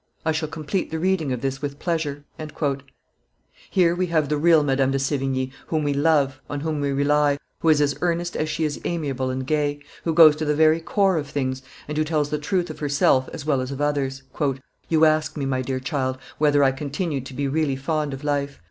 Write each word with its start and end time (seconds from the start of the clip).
I 0.25 0.31
shall 0.31 0.49
complete 0.49 0.89
the 0.89 0.97
reading 0.97 1.31
of 1.31 1.41
this 1.41 1.61
with 1.61 1.77
pleasure." 1.77 2.23
Here 3.69 3.93
we 3.93 4.07
have 4.07 4.29
the 4.29 4.37
real 4.37 4.63
Madame 4.63 4.89
de 4.89 4.97
Sevigne, 4.97 5.51
whom 5.67 5.83
we 5.83 5.93
love, 5.93 6.41
on 6.49 6.61
whom 6.61 6.81
we 6.81 6.91
rely, 6.91 7.37
who 7.59 7.69
is 7.69 7.79
as 7.81 7.95
earnest 8.01 8.35
as 8.35 8.49
she 8.49 8.63
is 8.63 8.81
amiable 8.83 9.29
and 9.29 9.45
gay, 9.45 9.79
who 10.03 10.15
goes 10.15 10.35
to 10.37 10.45
the 10.45 10.55
very 10.55 10.79
core 10.81 11.17
of 11.17 11.27
things, 11.29 11.61
and 11.87 11.99
who 11.99 12.03
tells 12.03 12.31
the 12.31 12.39
truth 12.39 12.71
of 12.71 12.79
herself 12.79 13.29
as 13.31 13.45
well 13.45 13.61
as 13.61 13.69
of 13.69 13.79
others. 13.79 14.23
"You 14.89 15.05
ask 15.05 15.37
me, 15.37 15.45
my 15.45 15.61
dear 15.61 15.79
child, 15.79 16.17
whether 16.39 16.63
I 16.63 16.71
continue 16.71 17.21
to 17.21 17.33
be 17.35 17.47
really 17.47 17.75
fond 17.75 18.11
of 18.11 18.23
life. 18.23 18.59